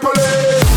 [0.00, 0.67] police.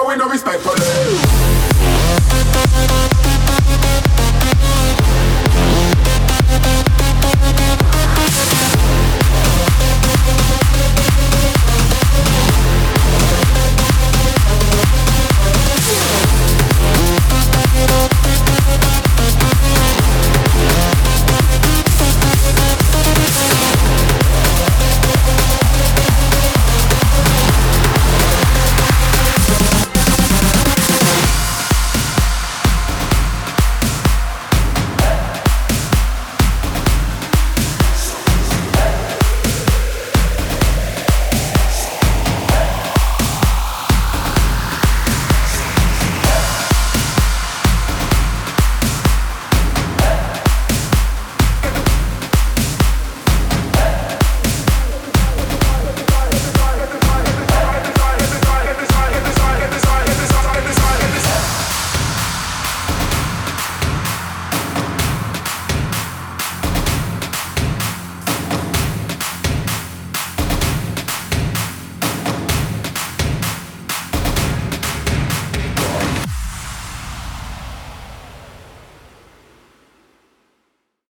[0.00, 0.79] But we no respect police.